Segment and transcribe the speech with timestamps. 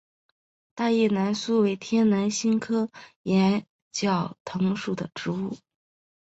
[0.73, 2.89] 大叶南苏为天南星科
[3.21, 5.55] 崖角藤属的植物。